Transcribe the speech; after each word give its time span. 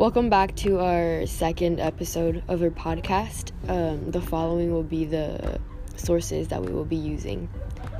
Welcome 0.00 0.30
back 0.30 0.56
to 0.56 0.80
our 0.80 1.26
second 1.26 1.78
episode 1.78 2.42
of 2.48 2.62
our 2.62 2.70
podcast. 2.70 3.52
Um, 3.68 4.10
the 4.10 4.22
following 4.22 4.72
will 4.72 4.82
be 4.82 5.04
the 5.04 5.60
sources 5.94 6.48
that 6.48 6.62
we 6.64 6.72
will 6.72 6.86
be 6.86 6.96
using 6.96 7.50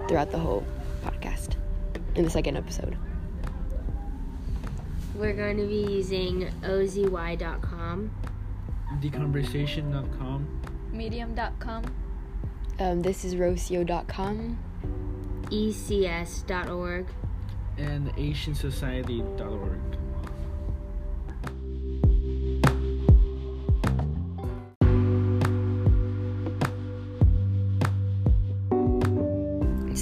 throughout 0.09 0.31
the 0.31 0.39
whole 0.39 0.65
podcast 1.05 1.57
in 2.15 2.25
the 2.25 2.31
second 2.31 2.57
episode. 2.57 2.97
We're 5.15 5.35
going 5.35 5.59
to 5.59 5.67
be 5.67 5.93
using 5.93 6.51
ozy.com, 6.63 8.11
theconversation.com, 9.03 10.61
medium.com, 10.93 11.85
Um, 12.79 13.03
this 13.03 13.27
is 13.27 13.35
rocio.com. 13.35 14.59
ecs.org, 15.51 17.07
and 17.77 18.15
asiansociety.org. 18.15 20.00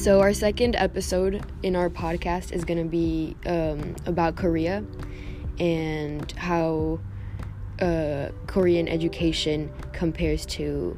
So, 0.09 0.23
our 0.23 0.33
second 0.33 0.75
episode 0.75 1.45
in 1.63 1.77
our 1.77 1.91
podcast 1.91 2.53
is 2.53 2.65
going 2.65 2.83
to 2.83 2.89
be 2.89 3.37
um, 3.45 3.95
about 4.07 4.37
Korea 4.37 4.83
and 5.59 6.33
how 6.33 6.99
uh, 7.79 8.31
Korean 8.47 8.89
education 8.89 9.71
compares 9.93 10.47
to 10.47 10.97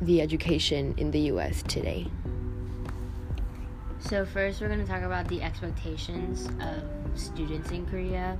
the 0.00 0.20
education 0.20 0.94
in 0.96 1.12
the 1.12 1.20
US 1.30 1.62
today. 1.62 2.08
So, 4.00 4.24
first, 4.24 4.60
we're 4.60 4.66
going 4.66 4.84
to 4.84 4.90
talk 4.90 5.04
about 5.04 5.28
the 5.28 5.40
expectations 5.40 6.48
of 6.60 6.82
students 7.16 7.70
in 7.70 7.86
Korea. 7.86 8.36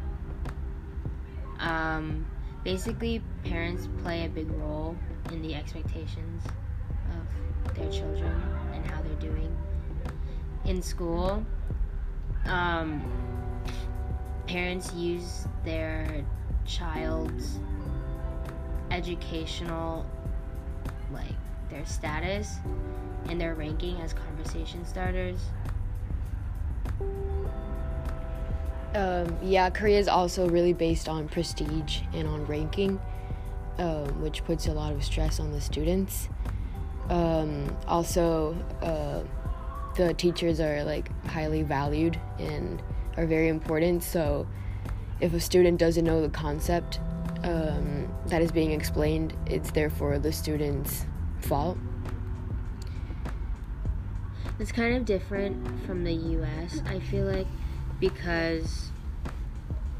Um, 1.61 2.27
basically, 2.65 3.23
parents 3.45 3.89
play 4.03 4.25
a 4.25 4.29
big 4.29 4.51
role 4.51 4.97
in 5.31 5.41
the 5.41 5.55
expectations 5.55 6.43
of 7.13 7.77
their 7.77 7.93
children 7.93 8.33
and 8.73 8.85
how 8.91 9.01
they're 9.01 9.31
doing. 9.31 9.57
In 10.65 10.81
school, 10.81 11.45
um, 12.47 13.03
parents 14.47 14.93
use 14.95 15.47
their 15.65 16.25
child's 16.65 17.59
educational, 18.91 20.07
like 21.13 21.35
their 21.69 21.85
status 21.85 22.57
and 23.29 23.41
their 23.41 23.55
ranking 23.55 24.01
as 24.01 24.13
conversation 24.13 24.85
starters. 24.87 25.41
Um, 28.95 29.37
yeah, 29.43 29.71
Korea 29.71 29.99
is 29.99 30.09
also 30.09 30.49
really 30.49 30.73
based 30.73 31.09
on 31.09 31.29
prestige 31.29 32.01
and 32.13 32.29
on 32.29 32.47
ranking, 32.47 33.01
um, 33.79 34.23
which 34.23 34.45
puts 34.45 34.69
a 34.69 34.73
lot 34.73 34.93
of 34.93 35.05
stress 35.05 35.41
on 35.41 35.51
the 35.51 35.61
students. 35.61 36.29
Um, 37.11 37.77
also, 37.89 38.57
uh, 38.81 39.25
the 39.95 40.15
teachers 40.15 40.61
are 40.61 40.85
like 40.85 41.11
highly 41.27 41.63
valued 41.63 42.19
and 42.39 42.83
are 43.17 43.27
very 43.27 43.49
important. 43.49 44.03
So, 44.03 44.47
if 45.21 45.33
a 45.33 45.41
student 45.41 45.79
doesn't 45.79 46.05
know 46.05 46.21
the 46.21 46.29
concept 46.29 47.01
um, 47.45 48.13
that 48.27 48.43
is 48.43 48.51
being 48.51 48.73
explained, 48.73 49.37
it's 49.47 49.71
therefore 49.71 50.19
the 50.19 50.33
student's 50.33 51.07
fault. 51.41 51.79
It's 54.59 54.73
kind 54.73 54.97
of 54.97 55.05
different 55.05 55.85
from 55.85 56.05
the 56.05 56.13
US, 56.13 56.81
I 56.87 57.01
feel 57.01 57.27
like, 57.27 57.47
because 58.01 58.91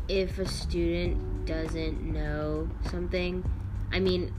if 0.09 0.39
a 0.39 0.47
student 0.47 1.47
doesn't 1.47 2.01
know 2.03 2.69
something, 2.91 3.45
I 3.93 4.01
mean, 4.01 4.33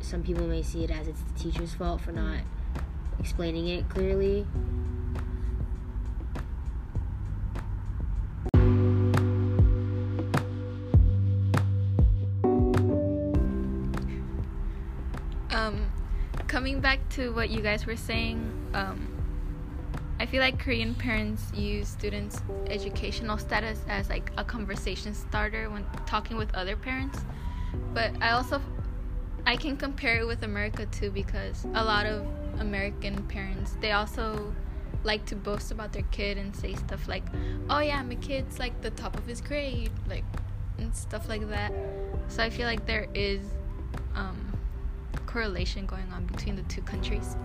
some 0.00 0.22
people 0.22 0.46
may 0.46 0.62
see 0.62 0.84
it 0.84 0.90
as 0.90 1.08
it's 1.08 1.22
the 1.22 1.38
teacher's 1.38 1.74
fault 1.74 2.00
for 2.00 2.12
not 2.12 2.40
explaining 3.18 3.68
it 3.68 3.88
clearly. 3.88 4.46
Um, 15.50 15.86
coming 16.46 16.80
back 16.80 17.08
to 17.10 17.32
what 17.32 17.50
you 17.50 17.60
guys 17.60 17.86
were 17.86 17.96
saying, 17.96 18.50
um, 18.74 19.08
I 20.20 20.26
feel 20.26 20.40
like 20.40 20.58
Korean 20.58 20.94
parents 20.94 21.52
use 21.54 21.88
students' 21.88 22.40
educational 22.66 23.36
status 23.36 23.80
as 23.88 24.08
like 24.08 24.30
a 24.38 24.44
conversation 24.44 25.14
starter 25.14 25.68
when 25.70 25.84
talking 26.06 26.36
with 26.36 26.54
other 26.54 26.76
parents. 26.76 27.18
But 27.92 28.12
I 28.20 28.30
also 28.30 28.60
I 29.46 29.56
can 29.56 29.76
compare 29.76 30.20
it 30.20 30.26
with 30.26 30.42
America 30.42 30.86
too 30.86 31.10
because 31.10 31.66
a 31.74 31.84
lot 31.84 32.06
of 32.06 32.26
American 32.60 33.22
parents 33.24 33.76
they 33.80 33.92
also 33.92 34.54
like 35.04 35.24
to 35.26 35.36
boast 35.36 35.70
about 35.70 35.92
their 35.92 36.04
kid 36.10 36.38
and 36.38 36.54
say 36.56 36.74
stuff 36.74 37.06
like, 37.06 37.24
"Oh 37.68 37.80
yeah, 37.80 38.02
my 38.02 38.14
kid's 38.16 38.58
like 38.58 38.80
the 38.80 38.90
top 38.90 39.16
of 39.16 39.26
his 39.26 39.40
grade," 39.40 39.90
like 40.08 40.24
and 40.78 40.94
stuff 40.94 41.28
like 41.28 41.48
that. 41.50 41.72
So 42.28 42.42
I 42.42 42.50
feel 42.50 42.66
like 42.66 42.86
there 42.86 43.06
is 43.14 43.42
um, 44.14 44.56
correlation 45.26 45.86
going 45.86 46.10
on 46.12 46.26
between 46.26 46.56
the 46.56 46.62
two 46.62 46.82
countries. 46.82 47.36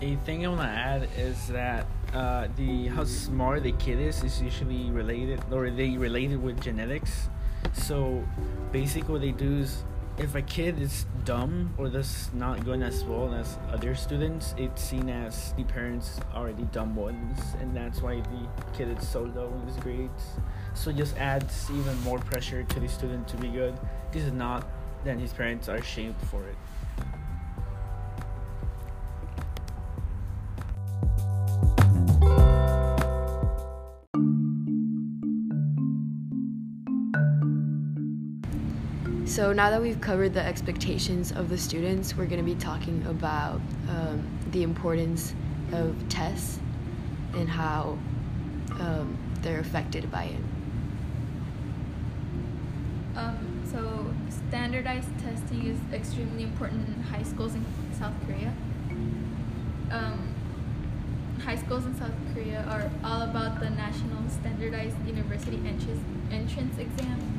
A 0.00 0.16
thing 0.16 0.46
I 0.46 0.48
want 0.48 0.60
to 0.62 0.68
add 0.68 1.08
is 1.16 1.48
that 1.48 1.86
uh, 2.14 2.48
the 2.56 2.86
how 2.88 3.04
smart 3.04 3.64
the 3.64 3.72
kid 3.72 4.00
is 4.00 4.22
is 4.22 4.40
usually 4.40 4.90
related, 4.90 5.40
or 5.50 5.70
they 5.70 5.96
related 5.96 6.42
with 6.42 6.60
genetics. 6.60 7.28
So 7.72 8.24
basically, 8.72 9.12
what 9.12 9.20
they 9.20 9.32
do 9.32 9.58
is 9.58 9.84
if 10.18 10.34
a 10.34 10.42
kid 10.42 10.80
is 10.80 11.06
dumb 11.24 11.72
or 11.78 11.88
does 11.88 12.28
not 12.34 12.64
going 12.64 12.82
as 12.82 13.04
well 13.04 13.32
as 13.32 13.56
other 13.72 13.94
students, 13.94 14.52
it's 14.58 14.82
seen 14.82 15.08
as 15.08 15.52
the 15.52 15.62
parents 15.62 16.18
are 16.34 16.52
the 16.52 16.64
dumb 16.64 16.96
ones, 16.96 17.38
and 17.60 17.74
that's 17.76 18.02
why 18.02 18.20
the 18.20 18.48
kid 18.76 18.96
is 18.98 19.08
so 19.08 19.22
low 19.22 19.52
in 19.54 19.66
his 19.68 19.76
grades. 19.76 20.24
So 20.74 20.90
just 20.90 21.16
adds 21.18 21.70
even 21.70 21.96
more 22.00 22.18
pressure 22.18 22.64
to 22.64 22.80
the 22.80 22.88
student 22.88 23.28
to 23.28 23.36
be 23.36 23.48
good. 23.48 23.78
This 24.10 24.24
is 24.24 24.32
not, 24.32 24.66
then 25.04 25.20
his 25.20 25.32
parents 25.32 25.68
are 25.68 25.80
shamed 25.82 26.16
for 26.30 26.42
it. 26.48 26.56
So 39.38 39.52
now 39.52 39.70
that 39.70 39.80
we've 39.80 40.00
covered 40.00 40.34
the 40.34 40.44
expectations 40.44 41.30
of 41.30 41.48
the 41.48 41.56
students, 41.56 42.16
we're 42.16 42.26
going 42.26 42.44
to 42.44 42.54
be 42.54 42.56
talking 42.56 43.06
about 43.06 43.60
um, 43.88 44.26
the 44.50 44.64
importance 44.64 45.32
of 45.70 45.94
tests 46.08 46.58
and 47.34 47.48
how 47.48 47.96
um, 48.80 49.16
they're 49.42 49.60
affected 49.60 50.10
by 50.10 50.24
it. 50.24 50.40
Um, 53.14 53.62
so 53.70 54.12
standardized 54.48 55.16
testing 55.20 55.66
is 55.66 55.78
extremely 55.92 56.42
important 56.42 56.88
in 56.88 57.00
high 57.04 57.22
schools 57.22 57.54
in 57.54 57.64
South 57.96 58.14
Korea. 58.26 58.52
Um, 59.92 60.34
high 61.44 61.54
schools 61.54 61.86
in 61.86 61.96
South 61.96 62.10
Korea 62.34 62.64
are 62.68 62.90
all 63.04 63.22
about 63.22 63.60
the 63.60 63.70
national 63.70 64.28
standardized 64.30 64.96
university 65.06 65.58
entrance 65.64 66.02
entrance 66.32 66.76
exam, 66.76 67.37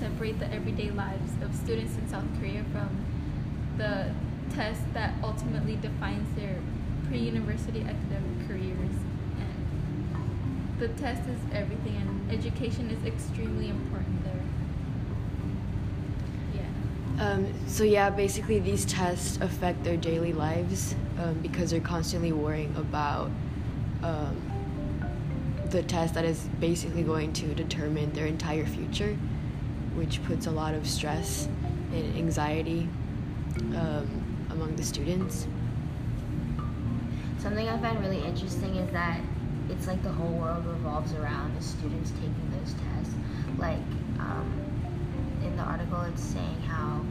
separate 0.00 0.38
the 0.38 0.50
everyday 0.50 0.90
lives 0.90 1.30
of 1.42 1.54
students 1.54 1.94
in 1.96 2.08
South 2.08 2.24
Korea 2.38 2.64
from 2.72 2.88
the 3.76 4.10
test 4.54 4.80
that 4.94 5.12
ultimately 5.22 5.76
defines 5.76 6.26
their 6.36 6.56
pre-university 7.06 7.80
academic 7.80 8.48
careers. 8.48 8.96
And 9.38 10.78
the 10.78 10.88
test 10.88 11.28
is 11.28 11.38
everything, 11.52 11.96
and 11.96 12.32
education 12.32 12.90
is 12.90 13.04
extremely 13.04 13.68
important 13.68 14.24
there. 14.24 14.42
Yeah. 16.54 17.32
Um, 17.32 17.68
so 17.68 17.84
yeah, 17.84 18.08
basically 18.08 18.58
these 18.58 18.86
tests 18.86 19.38
affect 19.42 19.84
their 19.84 19.98
daily 19.98 20.32
lives 20.32 20.94
um, 21.18 21.34
because 21.42 21.72
they're 21.72 21.80
constantly 21.80 22.32
worrying 22.32 22.74
about 22.76 23.30
um, 24.02 24.40
the 25.68 25.82
test 25.82 26.14
that 26.14 26.24
is 26.24 26.48
basically 26.58 27.02
going 27.02 27.34
to 27.34 27.54
determine 27.54 28.10
their 28.12 28.26
entire 28.26 28.64
future, 28.64 29.16
which 30.00 30.24
puts 30.24 30.46
a 30.46 30.50
lot 30.50 30.72
of 30.72 30.88
stress 30.88 31.46
and 31.92 32.16
anxiety 32.16 32.88
um, 33.76 34.08
among 34.48 34.74
the 34.74 34.82
students. 34.82 35.46
Something 37.38 37.68
I 37.68 37.78
find 37.80 38.00
really 38.00 38.22
interesting 38.24 38.76
is 38.76 38.90
that 38.94 39.20
it's 39.68 39.86
like 39.86 40.02
the 40.02 40.10
whole 40.10 40.32
world 40.32 40.64
revolves 40.64 41.12
around 41.12 41.54
the 41.54 41.62
students 41.62 42.12
taking 42.12 42.50
those 42.58 42.72
tests. 42.72 43.14
Like 43.58 43.76
um, 44.18 44.48
in 45.44 45.54
the 45.58 45.62
article, 45.62 46.00
it's 46.02 46.22
saying 46.22 46.62
how 46.62 47.04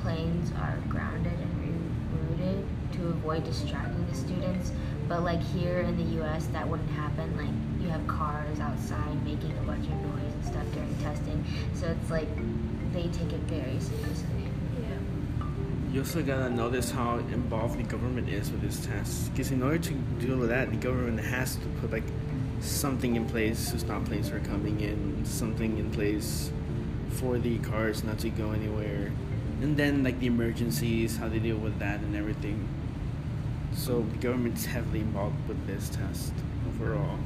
planes 0.00 0.50
are 0.52 0.78
grounded 0.88 1.34
and 1.34 2.10
included 2.10 2.66
to 2.92 3.08
avoid 3.08 3.44
distracting 3.44 4.06
the 4.06 4.14
students. 4.14 4.72
But 5.10 5.24
like 5.24 5.42
here 5.42 5.80
in 5.80 5.96
the 5.96 6.14
U.S., 6.22 6.46
that 6.52 6.68
wouldn't 6.68 6.88
happen. 6.90 7.36
Like 7.36 7.82
you 7.82 7.88
have 7.88 8.06
cars 8.06 8.60
outside 8.60 9.24
making 9.24 9.50
a 9.58 9.62
bunch 9.62 9.84
of 9.86 9.94
noise 9.94 10.32
and 10.32 10.44
stuff 10.44 10.64
during 10.72 10.96
testing, 10.98 11.44
so 11.74 11.88
it's 11.88 12.10
like 12.12 12.28
they 12.92 13.08
take 13.08 13.32
it 13.32 13.40
very 13.50 13.80
seriously. 13.80 14.44
Yeah. 14.80 15.46
You 15.92 16.00
also 16.02 16.22
gotta 16.22 16.48
notice 16.48 16.92
how 16.92 17.18
involved 17.18 17.76
the 17.76 17.82
government 17.82 18.28
is 18.28 18.52
with 18.52 18.62
this 18.62 18.86
test. 18.86 19.32
Because 19.32 19.50
in 19.50 19.64
order 19.64 19.78
to 19.78 19.94
deal 20.20 20.36
with 20.36 20.50
that, 20.50 20.70
the 20.70 20.76
government 20.76 21.18
has 21.18 21.56
to 21.56 21.66
put 21.80 21.90
like 21.90 22.04
something 22.60 23.16
in 23.16 23.26
place 23.26 23.72
to 23.72 23.80
stop 23.80 24.04
planes 24.04 24.28
from 24.28 24.44
coming 24.44 24.80
in, 24.80 25.24
something 25.24 25.76
in 25.78 25.90
place 25.90 26.52
for 27.14 27.36
the 27.36 27.58
cars 27.58 28.04
not 28.04 28.20
to 28.20 28.30
go 28.30 28.52
anywhere, 28.52 29.10
and 29.60 29.76
then 29.76 30.04
like 30.04 30.20
the 30.20 30.28
emergencies, 30.28 31.16
how 31.16 31.28
they 31.28 31.40
deal 31.40 31.56
with 31.56 31.80
that 31.80 31.98
and 31.98 32.14
everything. 32.14 32.68
So 33.80 34.02
the 34.02 34.18
government's 34.18 34.66
heavily 34.66 35.00
involved 35.00 35.48
with 35.48 35.66
this 35.66 35.88
test 35.88 36.34
overall. 36.68 37.16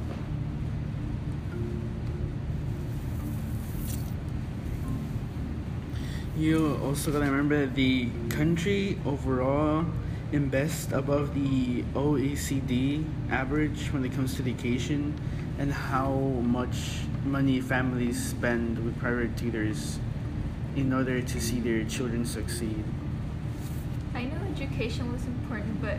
You 6.37 6.79
also 6.85 7.11
gotta 7.11 7.25
remember 7.25 7.67
the 7.67 8.09
country 8.29 9.01
overall 9.05 9.85
invests 10.31 10.93
above 10.93 11.35
the 11.35 11.83
OECD 11.95 13.05
average 13.33 13.93
when 13.93 14.05
it 14.05 14.13
comes 14.13 14.37
to 14.37 14.43
education 14.43 15.13
and 15.59 15.73
how 15.73 16.13
much 16.13 17.01
money 17.25 17.61
families 17.61 18.31
spend 18.31 18.79
with 18.85 18.97
private 19.01 19.37
tutors 19.37 19.99
in 20.77 20.93
order 20.93 21.21
to 21.21 21.41
see 21.41 21.59
their 21.59 21.83
children 21.83 22.25
succeed. 22.25 22.85
I 24.15 24.27
know 24.27 24.39
education 24.53 25.13
was 25.13 25.25
important, 25.27 25.83
but 25.83 25.99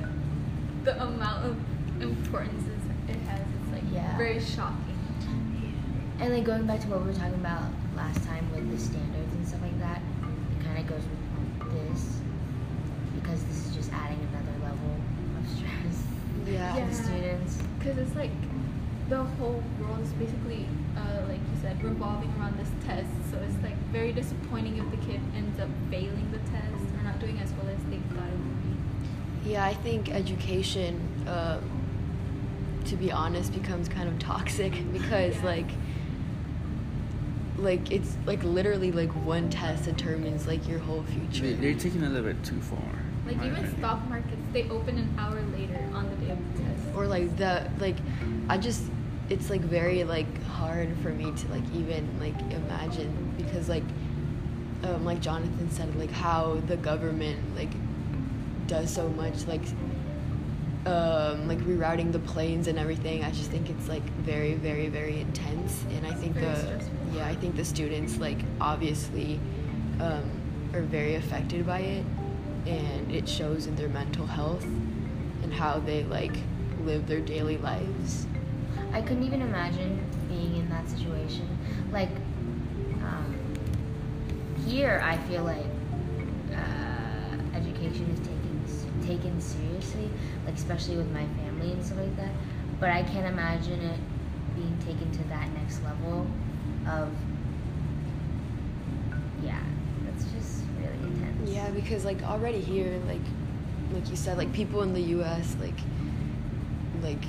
the 0.86 1.02
amount 1.04 1.46
of 1.46 1.58
importance 2.02 2.64
it 3.10 3.16
has 3.28 3.40
is 3.42 3.72
like 3.74 3.84
Yeah. 3.92 4.18
very 4.18 4.40
shocking. 4.40 4.94
And 6.20 6.34
like 6.34 6.44
going 6.46 6.66
back 6.66 6.80
to 6.82 6.88
what 6.88 7.02
we 7.02 7.08
were 7.08 7.14
talking 7.14 7.36
about 7.36 7.64
last 7.96 8.24
time 8.24 8.48
with 8.54 8.70
the 8.72 8.78
standards 8.78 9.34
and 9.34 9.48
stuff 9.48 9.62
like 9.62 9.78
that, 9.80 10.00
it 10.00 10.64
kind 10.66 10.78
of 10.80 10.88
goes 10.88 11.04
with 11.04 11.74
this 11.74 12.20
because 13.20 13.44
this 13.46 13.66
is 13.68 13.76
just 13.76 13.92
adding 13.94 14.20
another 14.32 14.56
level 14.64 14.96
of 15.40 15.44
stress 15.50 16.04
Yeah. 16.48 16.72
to 16.74 16.80
Yeah. 16.80 16.86
the 16.88 16.94
students. 16.96 17.58
Because 17.80 17.98
it's 17.98 18.16
like 18.16 18.31
the 19.10 19.24
whole 19.38 19.62
world 19.81 20.00
is 20.02 20.14
basically, 20.14 20.66
uh, 20.98 21.28
like 21.28 21.38
you 21.40 21.58
said, 21.62 21.81
revolving 21.84 22.31
around 22.40 22.58
this 22.58 22.72
test. 22.88 23.10
So 23.31 23.38
it's 23.40 23.62
like 23.62 23.76
very 23.92 24.14
disappointing 24.14 24.78
if 24.78 24.90
the 24.92 24.98
kid 25.06 25.20
ends 25.36 25.60
up 25.60 25.70
failing 25.92 26.31
the 26.31 26.40
test 26.50 26.81
or 26.98 27.04
not 27.04 27.20
doing 27.20 27.38
as 27.40 27.52
well 27.54 27.68
as 27.70 27.81
they 27.92 28.00
thought 28.16 28.30
it 28.31 28.40
would 28.40 28.64
be. 28.64 28.65
Yeah, 29.45 29.63
I 29.63 29.74
think 29.75 30.09
education, 30.09 31.00
um, 31.27 31.62
to 32.86 32.95
be 32.95 33.12
honest, 33.12 33.53
becomes 33.53 33.88
kind 33.88 34.07
of 34.09 34.18
toxic 34.31 34.74
because 34.92 35.36
Yeah. 35.38 35.45
like, 35.45 35.68
like 37.57 37.92
it's 37.92 38.15
like 38.25 38.44
literally 38.44 38.92
like 38.92 39.09
one 39.25 39.50
test 39.50 39.86
determines 39.86 40.45
like 40.47 40.68
your 40.68 40.80
whole 40.80 41.03
future. 41.03 41.44
They, 41.44 41.53
they're 41.53 41.74
taking 41.80 42.01
it 42.03 42.07
a 42.07 42.09
little 42.09 42.33
bit 42.33 42.44
too 42.44 42.59
far. 42.62 42.80
Like 43.25 43.38
even 43.38 43.51
opinion. 43.53 43.77
stock 43.77 44.07
markets, 44.09 44.42
they 44.53 44.69
open 44.69 44.97
an 44.97 45.15
hour 45.18 45.42
later 45.57 45.80
on 45.94 46.09
the 46.09 46.15
day 46.25 46.31
of 46.31 46.53
the 46.57 46.62
test. 46.63 46.95
or 46.95 47.07
like 47.07 47.36
the 47.38 47.68
like 47.80 47.95
i 48.50 48.57
just 48.57 48.83
it's 49.30 49.50
like 49.50 49.62
very 49.62 50.03
like 50.03 50.44
hard 50.44 50.89
for 51.01 51.09
me 51.09 51.31
to 51.31 51.47
like 51.47 51.63
even 51.74 52.07
like 52.19 52.39
imagine 52.51 53.33
because 53.38 53.68
like 53.68 53.83
um, 54.83 55.03
like 55.03 55.19
jonathan 55.21 55.71
said 55.71 55.94
like 55.95 56.12
how 56.12 56.62
the 56.68 56.77
government 56.77 57.39
like 57.56 57.71
does 58.68 58.94
so 58.94 59.08
much 59.10 59.46
like 59.48 59.62
um, 60.86 61.48
like 61.48 61.58
rerouting 61.60 62.12
the 62.12 62.20
planes 62.20 62.68
and 62.68 62.78
everything 62.78 63.24
i 63.24 63.32
just 63.32 63.50
think 63.50 63.70
it's 63.70 63.88
like 63.90 64.04
very 64.20 64.54
very 64.54 64.88
very 64.88 65.20
intense 65.20 65.84
and 65.92 66.06
i 66.06 66.14
think 66.14 66.34
Very 66.34 66.46
the 66.46 66.56
stressful. 66.56 66.94
yeah 67.14 67.28
i 67.28 67.34
think 67.36 67.56
the 67.56 67.66
students 67.66 68.18
like 68.18 68.38
obviously 68.62 69.40
um, 70.00 70.30
are 70.74 70.82
very 70.82 71.16
affected 71.16 71.66
by 71.66 71.80
it 71.80 72.06
and 72.68 73.12
it 73.12 73.28
shows 73.28 73.68
in 73.68 73.76
their 73.76 73.90
mental 73.90 74.26
health 74.26 74.64
and 75.44 75.54
how 75.54 75.80
they 75.80 76.04
like 76.06 76.36
live 76.84 77.08
their 77.08 77.20
daily 77.20 77.58
lives. 77.58 78.26
I 78.92 79.02
couldn't 79.02 79.24
even 79.24 79.42
imagine 79.42 80.04
being 80.30 80.56
in 80.56 80.70
that 80.70 80.88
situation. 80.90 81.48
Like, 81.92 82.10
um, 83.04 83.36
here 84.66 85.02
I 85.04 85.18
feel 85.30 85.44
like 85.44 85.66
taken 89.36 89.42
seriously, 89.42 90.10
like 90.46 90.56
especially 90.56 90.98
with 90.98 91.12
my 91.12 91.26
family 91.38 91.72
and 91.72 91.84
stuff 91.84 92.00
like 92.00 92.16
that. 92.18 92.32
But 92.80 92.90
I 92.90 93.04
can't 93.04 93.26
imagine 93.26 93.82
it 93.82 94.00
being 94.56 94.78
taken 94.86 95.12
to 95.12 95.24
that 95.30 95.52
next 95.54 95.84
level 95.84 96.28
of 96.88 97.10
yeah, 99.44 99.62
that's 100.06 100.26
just 100.32 100.64
really 100.80 101.14
intense. 101.14 101.50
Yeah, 101.50 101.70
because 101.72 102.06
like 102.06 102.24
already 102.24 102.62
here, 102.62 103.00
like 103.08 103.22
like 103.94 104.10
you 104.10 104.16
said, 104.16 104.38
like 104.38 104.52
people 104.54 104.82
in 104.82 104.94
the 104.94 105.02
U.S. 105.02 105.56
like 105.60 105.78
like 107.02 107.24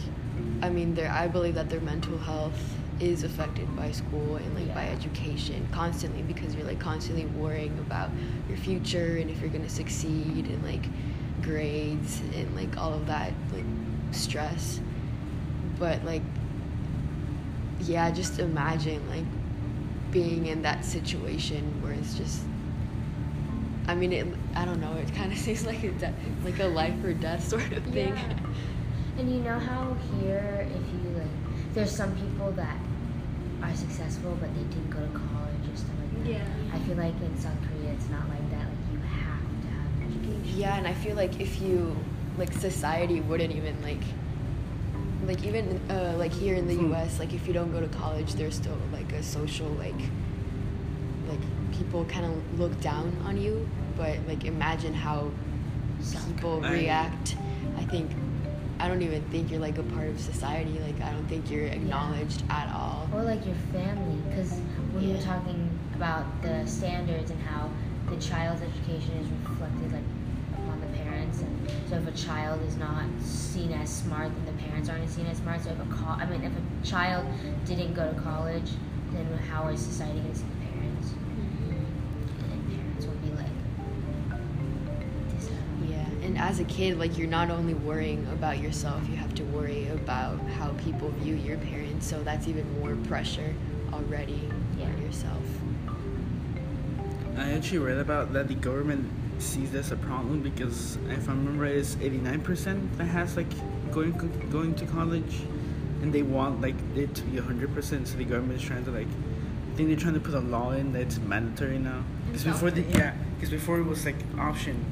I 0.63 0.71
mean, 0.71 0.95
their 0.95 1.11
I 1.11 1.29
believe 1.29 1.55
that 1.55 1.69
their 1.69 1.81
mental 1.81 2.19
health 2.19 2.59
is 2.99 3.25
affected 3.25 3.75
by 3.77 3.93
school 3.93 4.37
and 4.37 4.55
like 4.55 4.75
by 4.75 4.87
education 4.89 5.69
constantly 5.71 6.23
because 6.23 6.55
you're 6.55 6.65
like 6.65 6.81
constantly 6.81 7.27
worrying 7.27 7.79
about 7.81 8.09
your 8.49 8.57
future 8.57 9.19
and 9.19 9.29
if 9.29 9.39
you're 9.43 9.51
gonna 9.51 9.69
succeed 9.69 10.47
and 10.47 10.65
like 10.65 10.87
grades 11.43 12.21
and 12.35 12.55
like 12.57 12.77
all 12.77 12.93
of 12.93 13.07
that 13.07 13.33
like 13.53 13.65
stress. 14.13 14.81
But 15.79 16.05
like 16.05 16.23
yeah, 17.81 18.11
just 18.11 18.39
imagine 18.39 19.07
like 19.09 19.25
being 20.11 20.47
in 20.47 20.63
that 20.63 20.85
situation 20.85 21.83
where 21.83 21.93
it's 21.93 22.15
just 22.15 22.43
I 23.89 23.95
mean, 23.95 24.13
it, 24.13 24.27
I 24.57 24.65
don't 24.65 24.81
know. 24.81 24.95
It 24.95 25.15
kind 25.15 25.33
of 25.33 25.39
seems 25.47 25.65
like 25.65 25.83
a 25.85 25.91
de- 25.93 26.15
like 26.45 26.59
a 26.59 26.67
life 26.67 27.03
or 27.05 27.13
death 27.13 27.47
sort 27.49 27.71
of 27.73 27.85
thing. 27.85 28.09
Yeah. 28.09 28.39
And 29.19 29.33
you 29.33 29.41
know 29.41 29.59
how 29.59 29.97
here, 30.21 30.69
if 30.69 31.05
you 31.05 31.11
like, 31.19 31.75
there's 31.75 31.91
some 31.91 32.15
people 32.17 32.51
that 32.53 32.77
are 33.63 33.75
successful 33.75 34.37
but 34.41 34.55
they 34.55 34.63
didn't 34.65 34.91
go 34.91 35.01
to 35.01 35.13
college 35.13 35.65
or 35.73 35.77
stuff 35.77 35.97
like 36.01 36.25
that. 36.25 36.31
Yeah. 36.31 36.45
I 36.73 36.79
feel 36.81 36.97
like 36.97 37.15
in 37.21 37.39
South 37.39 37.57
Korea 37.69 37.93
it's 37.93 38.09
not 38.11 38.29
like 38.29 38.51
that. 38.51 38.67
Like 38.69 38.85
you 38.93 38.99
have 39.01 39.41
to 39.63 39.69
have 39.69 40.11
education. 40.11 40.45
Yeah, 40.57 40.77
and 40.77 40.87
I 40.89 40.95
feel 40.95 41.15
like 41.17 41.39
if 41.41 41.61
you 41.61 41.95
like 42.39 42.53
society 42.53 43.21
wouldn't 43.21 43.55
even 43.55 43.81
like 43.83 44.03
like 45.27 45.45
even 45.45 45.81
uh, 45.91 46.15
like 46.17 46.33
here 46.33 46.55
in 46.55 46.67
the 46.67 46.75
Hmm. 46.75 46.91
U.S. 46.93 47.19
like 47.19 47.35
if 47.35 47.47
you 47.47 47.53
don't 47.53 47.73
go 47.73 47.81
to 47.81 47.89
college, 47.89 48.35
there's 48.35 48.55
still 48.55 48.79
like 48.93 49.13
a 49.13 49.23
social 49.23 49.69
like 49.69 50.01
like 51.29 51.41
people 51.73 52.05
kind 52.07 52.25
of 52.27 52.59
look 52.61 52.79
down 52.81 53.15
on 53.27 53.37
you. 53.37 53.69
But 53.97 54.19
like 54.27 54.45
imagine 54.45 54.95
how 54.95 55.31
people 56.27 56.61
react. 56.61 57.37
I 57.77 57.85
think 57.85 58.11
I 58.79 58.89
don't 58.89 59.03
even 59.03 59.23
think 59.31 59.51
you're 59.51 59.61
like 59.61 59.79
a 59.79 59.83
part 59.83 60.09
of 60.09 60.21
society. 60.21 60.79
Like 60.81 61.01
I 61.03 61.13
don't 61.13 61.27
think 61.29 61.51
you're 61.51 61.67
acknowledged 61.67 62.45
at 62.51 62.73
all. 62.75 63.09
Or 63.13 63.23
like 63.23 63.45
your 63.45 63.57
family, 63.73 64.17
because 64.29 64.53
when 64.93 65.03
we 65.05 65.11
Yeah. 65.13 65.17
were 65.19 65.23
talking 65.23 65.71
about 65.95 66.25
the 66.43 66.67
standards 66.67 67.31
and 67.31 67.41
how 67.43 67.71
the 68.11 68.17
child's 68.21 68.63
education 68.63 69.13
is 69.17 69.27
reflected 69.49 69.66
so 71.89 71.97
if 71.97 72.07
a 72.09 72.13
child 72.13 72.63
is 72.67 72.77
not 72.77 73.05
seen 73.21 73.73
as 73.73 73.89
smart, 73.89 74.33
then 74.35 74.57
the 74.57 74.63
parents 74.65 74.89
aren't 74.89 75.09
seen 75.09 75.27
as 75.27 75.39
smart. 75.39 75.63
So 75.63 75.71
if 75.71 75.79
a 75.81 75.85
co- 75.95 76.17
I 76.19 76.27
mean, 76.27 76.43
if 76.43 76.53
a 76.53 76.87
child 76.87 77.27
didn't 77.65 77.95
go 77.95 78.13
to 78.13 78.21
college, 78.21 78.71
then 79.13 79.27
how 79.51 79.69
is 79.69 79.81
society 79.81 80.19
going 80.21 80.33
to 80.33 80.39
see 80.39 80.45
the 80.45 80.67
parents? 80.79 81.13
And 82.43 82.51
then 82.51 82.77
parents 82.77 83.07
will 83.07 83.15
be 83.15 83.31
like, 83.31 83.51
this, 85.39 85.49
Yeah, 85.89 86.27
and 86.27 86.37
as 86.39 86.59
a 86.59 86.65
kid, 86.65 86.99
like 86.99 87.17
you're 87.17 87.29
not 87.29 87.51
only 87.51 87.75
worrying 87.75 88.27
about 88.33 88.59
yourself, 88.59 89.09
you 89.09 89.17
have 89.17 89.35
to 89.37 89.45
worry 89.45 89.87
about 89.89 90.41
how 90.59 90.71
people 90.73 91.11
view 91.21 91.37
your 91.37 91.59
parents. 91.59 92.07
So 92.07 92.23
that's 92.25 92.49
even 92.49 92.67
more 92.81 92.97
pressure 93.07 93.55
already 93.93 94.41
Yeah. 94.79 94.87
on 94.87 95.03
yourself. 95.03 95.43
I 97.37 97.53
actually 97.53 97.79
read 97.79 97.99
about 97.99 98.33
that 98.33 98.49
the 98.49 98.55
government 98.55 99.09
sees 99.43 99.71
this 99.71 99.91
a 99.91 99.97
problem 99.97 100.41
because 100.41 100.97
if 101.11 101.29
I 101.29 101.33
remember, 101.33 101.67
it's 101.67 101.97
eighty 102.01 102.19
nine 102.19 102.41
percent 102.41 102.97
that 102.99 103.05
has 103.05 103.37
like 103.37 103.51
going 103.93 104.13
going 104.51 104.75
to 104.77 104.87
college, 104.87 105.43
and 106.03 106.13
they 106.13 106.23
want 106.23 106.61
like 106.61 106.75
it 106.95 107.15
to 107.15 107.23
be 107.23 107.39
hundred 107.39 107.75
percent. 107.75 108.09
So 108.09 108.17
the 108.17 108.25
government 108.25 108.61
is 108.61 108.67
trying 108.67 108.85
to 108.85 108.91
like, 108.91 109.07
I 109.07 109.77
think 109.77 109.89
they're 109.89 109.99
trying 109.99 110.15
to 110.15 110.21
put 110.21 110.35
a 110.35 110.41
law 110.41 110.73
in 110.73 110.93
that 110.93 111.03
it's 111.03 111.19
mandatory 111.19 111.79
now. 111.79 112.03
Because 112.27 112.45
before 112.45 112.71
the 112.71 112.83
yeah, 112.83 113.15
because 113.37 113.51
before 113.51 113.79
it 113.79 113.85
was 113.85 114.05
like 114.05 114.17
option, 114.39 114.85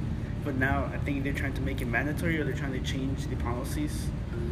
but 0.44 0.54
now 0.56 0.90
I 0.92 0.98
think 0.98 1.24
they're 1.24 1.32
trying 1.32 1.54
to 1.54 1.62
make 1.62 1.80
it 1.80 1.86
mandatory 1.86 2.40
or 2.40 2.44
they're 2.44 2.54
trying 2.54 2.72
to 2.72 2.80
change 2.80 3.26
the 3.26 3.36
policies, 3.36 4.06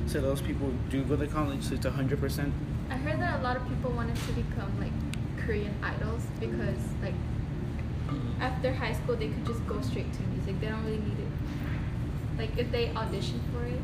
so 0.06 0.20
those 0.20 0.40
people 0.40 0.72
do 0.90 1.02
go 1.04 1.16
to 1.16 1.26
college. 1.26 1.62
So 1.62 1.74
it's 1.74 1.86
hundred 1.86 2.20
percent. 2.20 2.52
I 2.90 2.96
heard 2.96 3.20
that 3.20 3.40
a 3.40 3.42
lot 3.42 3.56
of 3.56 3.66
people 3.68 3.90
wanted 3.92 4.16
to 4.16 4.32
become 4.32 4.78
like 4.78 4.92
Korean 5.44 5.74
idols 5.82 6.22
because 6.38 6.78
like 7.02 7.14
Mm-hmm. 8.12 8.42
after 8.42 8.72
high 8.72 8.92
school 8.92 9.16
they 9.16 9.28
could 9.28 9.46
just 9.46 9.66
go 9.66 9.80
straight 9.80 10.12
to 10.12 10.20
music. 10.34 10.60
They 10.60 10.68
don't 10.68 10.84
really 10.84 10.98
need 10.98 11.18
it. 11.18 11.32
Like 12.38 12.56
if 12.58 12.70
they 12.72 12.90
audition 12.94 13.40
for 13.52 13.64
it. 13.66 13.80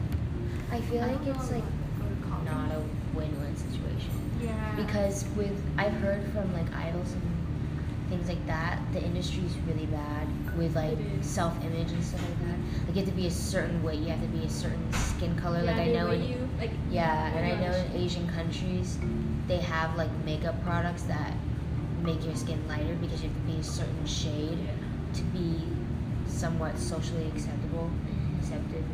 I 0.70 0.80
feel 0.82 1.02
I 1.02 1.06
like 1.12 1.24
don't 1.24 1.36
it's 1.36 1.50
like 1.50 1.64
go 1.98 2.04
to 2.08 2.44
not 2.44 2.70
a 2.72 2.82
win-win 3.14 3.56
situation. 3.56 4.10
Yeah. 4.40 4.74
because 4.76 5.24
with 5.36 5.56
I've 5.76 5.94
heard 5.94 6.22
from 6.32 6.52
like 6.52 6.72
idols 6.74 7.12
and 7.12 7.22
things 8.08 8.28
like 8.28 8.46
that, 8.46 8.78
the 8.92 9.02
industry 9.02 9.42
is 9.44 9.54
really 9.66 9.86
bad 9.86 10.26
with 10.56 10.74
like 10.76 10.96
self-image 11.20 11.90
and 11.90 12.04
stuff 12.04 12.22
like 12.22 12.38
that. 12.48 12.58
Like 12.86 12.96
you 12.96 13.02
have 13.02 13.06
to 13.10 13.16
be 13.16 13.26
a 13.26 13.30
certain 13.30 13.82
way, 13.82 13.96
you 13.96 14.08
have 14.08 14.20
to 14.22 14.28
be 14.28 14.44
a 14.44 14.50
certain 14.50 14.92
skin 14.92 15.34
color. 15.36 15.58
yeah, 15.64 15.72
like 15.72 15.80
I 15.88 15.92
know 15.92 16.08
rate 16.08 16.20
in 16.20 16.28
you, 16.28 16.48
like 16.58 16.70
yeah, 16.90 17.26
and 17.36 17.44
I 17.46 17.66
know 17.66 17.74
in 17.76 17.92
Asian 17.96 18.26
countries 18.28 18.98
they 19.46 19.58
have 19.58 19.96
like 19.96 20.10
makeup 20.24 20.62
products 20.64 21.02
that 21.04 21.32
make 22.02 22.24
your 22.24 22.34
skin 22.36 22.66
lighter 22.68 22.94
because 23.00 23.22
you 23.22 23.28
have 23.28 23.36
to 23.38 23.52
be 23.52 23.58
a 23.58 23.62
certain 23.62 24.06
shade 24.06 24.58
Yeah. 24.58 25.14
to 25.14 25.22
be 25.24 25.60
somewhat 26.26 26.78
socially 26.78 27.26
acceptable, 27.34 27.90
accepted. 28.38 28.84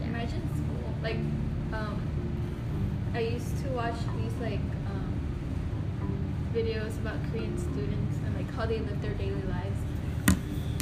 Yeah. 0.00 0.06
Imagine 0.08 0.42
school. 0.54 0.94
Like, 1.02 1.16
um, 1.72 2.00
I 3.14 3.20
used 3.20 3.62
to 3.64 3.68
watch 3.70 3.94
these 4.16 4.34
like 4.40 4.60
um, 4.90 5.12
videos 6.54 6.96
about 6.98 7.16
Korean 7.30 7.56
students 7.58 8.16
and 8.24 8.34
like 8.36 8.52
how 8.54 8.66
they 8.66 8.78
live 8.78 9.00
their 9.02 9.14
daily 9.14 9.42
lives, 9.42 9.80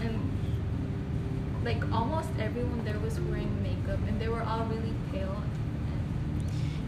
and 0.02 0.21
like 1.64 1.83
almost 1.92 2.28
everyone 2.38 2.85
there 2.85 2.99
was 3.00 3.19
wearing 3.21 3.62
makeup, 3.62 3.99
and 4.09 4.21
they 4.21 4.28
were 4.28 4.42
all 4.42 4.64
really 4.66 4.95
pale. 5.12 5.42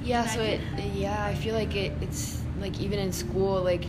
Yeah, 0.05 0.27
so 0.27 0.41
it 0.41 0.61
yeah, 0.95 1.25
I 1.25 1.35
feel 1.35 1.55
like 1.55 1.75
it 1.77 1.93
it's 2.01 2.42
like 2.63 2.81
even 2.81 2.99
in 2.99 3.13
school 3.13 3.61
like 3.63 3.85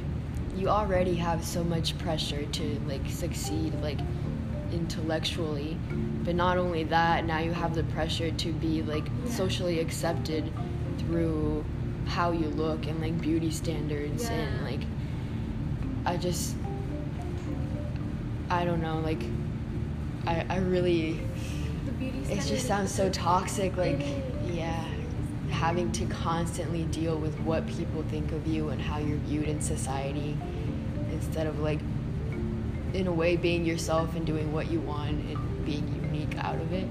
you 0.57 0.67
already 0.67 1.15
have 1.15 1.43
so 1.45 1.63
much 1.63 1.97
pressure 1.99 2.45
to 2.45 2.79
like 2.87 3.07
succeed 3.09 3.73
like 3.81 3.99
intellectually. 4.71 5.77
But 6.23 6.35
not 6.35 6.57
only 6.57 6.83
that, 6.85 7.25
now 7.25 7.39
you 7.39 7.51
have 7.51 7.75
the 7.75 7.83
pressure 7.83 8.31
to 8.31 8.53
be 8.53 8.81
like 8.81 9.05
Yeah. 9.05 9.31
socially 9.31 9.79
accepted 9.79 10.51
through 10.99 11.63
how 12.05 12.31
you 12.31 12.47
look 12.49 12.85
and 12.87 12.99
like 13.01 13.19
beauty 13.21 13.51
standards 13.51 14.29
and 14.29 14.63
like 14.63 14.81
I 16.05 16.17
just 16.17 16.55
I 18.49 18.65
don't 18.65 18.81
know, 18.81 18.99
like 18.99 19.23
I 20.27 20.45
I 20.49 20.57
really 20.57 21.19
The 21.85 21.91
beauty 21.93 22.19
it 22.29 22.41
just 22.45 22.67
sounds 22.67 22.91
so 22.93 23.09
toxic 23.09 23.75
like 23.77 24.05
yeah 24.51 24.85
having 25.53 25.91
to 25.91 26.05
constantly 26.07 26.83
deal 26.85 27.17
with 27.17 27.39
what 27.41 27.65
people 27.67 28.03
think 28.09 28.31
of 28.31 28.45
you 28.47 28.69
and 28.69 28.81
how 28.81 28.97
you're 28.97 29.17
viewed 29.19 29.47
in 29.47 29.61
society 29.61 30.35
instead 31.11 31.45
of 31.45 31.59
like 31.59 31.79
in 32.93 33.07
a 33.07 33.11
way 33.11 33.35
being 33.35 33.63
yourself 33.63 34.15
and 34.15 34.25
doing 34.25 34.51
what 34.51 34.69
you 34.69 34.79
want 34.79 35.11
and 35.11 35.65
being 35.65 35.87
unique 36.03 36.35
out 36.39 36.55
of 36.55 36.73
it 36.73 36.87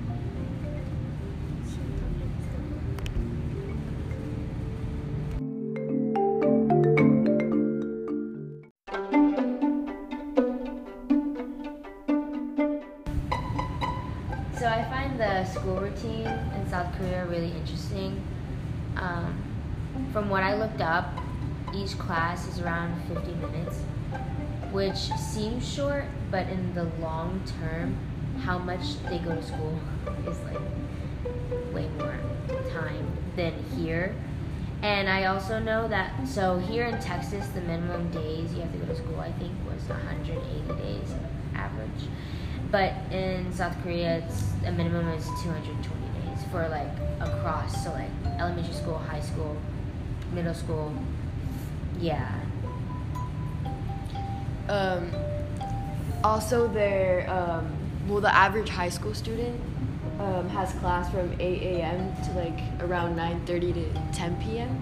each 21.92 21.98
class 21.98 22.46
is 22.48 22.60
around 22.60 23.00
50 23.08 23.32
minutes, 23.34 23.80
which 24.70 24.96
seems 24.96 25.66
short, 25.66 26.04
but 26.30 26.48
in 26.48 26.74
the 26.74 26.84
long 27.00 27.40
term, 27.60 27.96
how 28.42 28.58
much 28.58 29.02
they 29.08 29.18
go 29.18 29.34
to 29.34 29.42
school 29.42 29.78
is 30.26 30.38
like 30.40 31.74
way 31.74 31.88
more 31.98 32.18
time 32.70 33.06
than 33.36 33.52
here. 33.76 34.14
And 34.82 35.08
I 35.08 35.26
also 35.26 35.58
know 35.60 35.86
that, 35.88 36.26
so 36.26 36.58
here 36.58 36.86
in 36.86 37.00
Texas, 37.00 37.46
the 37.48 37.60
minimum 37.60 38.10
days 38.10 38.52
you 38.52 38.62
have 38.62 38.72
to 38.72 38.78
go 38.78 38.86
to 38.86 38.96
school, 38.96 39.20
I 39.20 39.30
think, 39.32 39.52
was 39.70 39.82
180 39.84 40.82
days 40.82 41.14
average. 41.54 42.08
But 42.70 42.94
in 43.12 43.52
South 43.52 43.76
Korea, 43.82 44.18
it's 44.18 44.48
a 44.66 44.72
minimum 44.72 45.08
is 45.10 45.26
220 45.42 45.84
days 46.26 46.44
for 46.50 46.68
like 46.68 46.88
across, 47.20 47.84
so 47.84 47.92
like 47.92 48.10
elementary 48.40 48.74
school, 48.74 48.98
high 48.98 49.20
school, 49.20 49.56
middle 50.32 50.54
school. 50.54 50.92
Yeah. 52.02 52.28
um, 54.68 55.10
also 56.24 56.66
their 56.68 57.28
um, 57.30 57.72
well 58.08 58.20
the 58.20 58.34
average 58.34 58.68
high 58.68 58.88
school 58.88 59.14
student 59.14 59.60
um, 60.18 60.48
has 60.48 60.72
class 60.74 61.08
from 61.10 61.32
8 61.38 61.62
a.m 61.62 62.12
to 62.24 62.32
like 62.32 62.58
around 62.80 63.16
9.30 63.16 63.74
to 63.74 64.16
10 64.16 64.36
p.m 64.42 64.80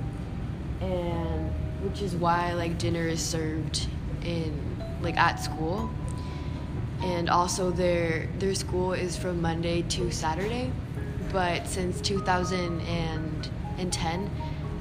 and 0.81 1.51
which 1.83 2.01
is 2.03 2.17
why 2.17 2.53
like 2.55 2.79
dinner 2.79 3.07
is 3.07 3.25
served 3.25 3.87
in 4.25 4.59
like 5.03 5.17
at 5.17 5.37
school 5.37 5.89
and 7.03 7.31
also 7.31 7.71
their 7.71 8.29
their 8.39 8.55
school 8.55 8.93
is 8.93 9.17
from 9.17 9.41
monday 9.41 9.81
to 9.83 10.11
saturday 10.11 10.71
but 11.33 11.67
since 11.67 12.01
2010 12.01 14.31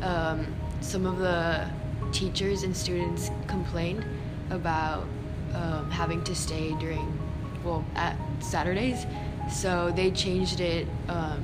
um, 0.01 0.47
some 0.81 1.05
of 1.05 1.19
the 1.19 1.69
teachers 2.11 2.63
and 2.63 2.75
students 2.75 3.31
complained 3.47 4.05
about 4.49 5.05
um, 5.53 5.89
having 5.91 6.23
to 6.23 6.35
stay 6.35 6.73
during 6.75 7.17
well 7.63 7.83
at 7.95 8.15
saturdays 8.39 9.05
so 9.51 9.91
they 9.95 10.11
changed 10.11 10.59
it 10.59 10.87
um, 11.07 11.41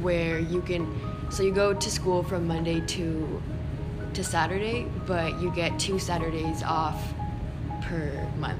where 0.00 0.38
you 0.38 0.60
can 0.62 0.86
so 1.30 1.42
you 1.42 1.52
go 1.52 1.72
to 1.72 1.90
school 1.90 2.22
from 2.22 2.46
monday 2.46 2.80
to 2.86 3.42
to 4.12 4.22
saturday 4.22 4.86
but 5.06 5.40
you 5.40 5.50
get 5.50 5.78
two 5.78 5.98
saturdays 5.98 6.62
off 6.62 7.14
per 7.82 8.26
month 8.38 8.58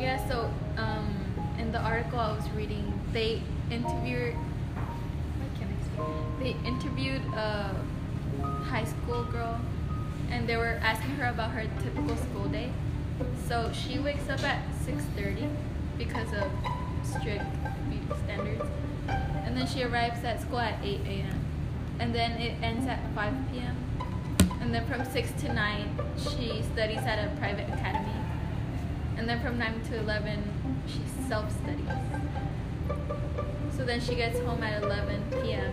Yeah, 0.00 0.18
so 0.26 0.50
um, 0.78 1.14
in 1.58 1.70
the 1.70 1.78
article 1.78 2.18
I 2.18 2.32
was 2.32 2.48
reading, 2.50 2.92
they 3.12 3.40
interviewed. 3.70 4.34
They 6.40 6.56
interviewed 6.64 7.22
a 7.34 7.76
high 8.62 8.84
school 8.84 9.24
girl, 9.24 9.60
and 10.30 10.48
they 10.48 10.56
were 10.56 10.78
asking 10.82 11.10
her 11.16 11.26
about 11.26 11.50
her 11.52 11.64
typical 11.82 12.16
school 12.16 12.48
day. 12.48 12.70
So 13.46 13.70
she 13.72 13.98
wakes 13.98 14.28
up 14.28 14.42
at 14.42 14.62
six 14.84 15.04
thirty 15.16 15.48
because 15.98 16.32
of 16.32 16.50
strict 17.04 17.44
beauty 17.88 18.06
standards, 18.24 18.64
and 19.08 19.56
then 19.56 19.66
she 19.66 19.82
arrives 19.82 20.24
at 20.24 20.40
school 20.40 20.58
at 20.60 20.78
eight 20.84 21.00
a.m. 21.06 21.44
and 21.98 22.14
then 22.14 22.32
it 22.40 22.54
ends 22.62 22.86
at 22.86 23.00
five 23.14 23.34
p.m. 23.52 23.76
And 24.60 24.72
then 24.72 24.86
from 24.86 25.04
six 25.04 25.32
to 25.42 25.52
nine, 25.52 25.98
she 26.16 26.62
studies 26.72 27.00
at 27.00 27.18
a 27.18 27.36
private 27.36 27.68
academy. 27.68 28.12
And 29.16 29.28
then 29.28 29.40
from 29.40 29.58
9 29.58 29.82
to 29.90 29.98
11, 29.98 30.82
she 30.86 31.00
self 31.28 31.50
studies. 31.50 31.86
So 33.76 33.84
then 33.84 34.00
she 34.00 34.14
gets 34.14 34.38
home 34.40 34.62
at 34.62 34.82
11 34.82 35.24
p.m. 35.42 35.72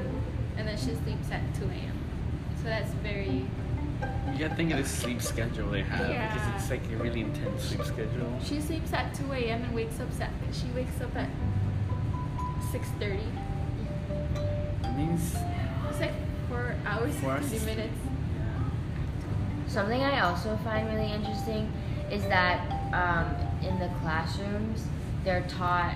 and 0.57 0.67
then 0.67 0.77
she 0.77 0.95
sleeps 1.03 1.31
at 1.31 1.41
2 1.55 1.65
a.m. 1.65 1.98
So 2.61 2.65
that's 2.65 2.91
very. 3.03 3.45
You 4.31 4.37
gotta 4.39 4.55
think 4.55 4.71
of 4.71 4.77
the 4.77 4.85
sleep 4.87 5.21
schedule 5.21 5.69
they 5.71 5.81
have 5.81 6.09
Yeah. 6.09 6.33
because 6.33 6.61
it's 6.61 6.69
like 6.71 6.81
a 6.91 7.03
really 7.03 7.21
intense 7.21 7.63
sleep 7.63 7.83
schedule. 7.85 8.39
She 8.43 8.61
sleeps 8.61 8.93
at 8.93 9.13
2 9.13 9.33
a.m. 9.33 9.63
and 9.63 9.73
wakes 9.75 9.99
up 9.99 10.07
at. 10.21 10.29
She 10.53 10.67
wakes 10.75 11.01
up 11.01 11.15
at 11.15 11.27
6:30. 12.71 13.19
It 14.83 14.95
means 14.95 15.35
It's 15.89 15.99
like 15.99 16.13
four 16.47 16.75
hours, 16.85 17.15
Four 17.17 17.31
hours. 17.31 17.45
30 17.47 17.65
minutes. 17.65 17.99
Something 19.67 20.01
I 20.01 20.21
also 20.21 20.57
find 20.63 20.87
really 20.87 21.11
interesting 21.11 21.71
is 22.11 22.23
that 22.23 22.59
um, 22.93 23.35
in 23.67 23.77
the 23.79 23.89
classrooms 24.01 24.85
they're 25.23 25.45
taught 25.47 25.93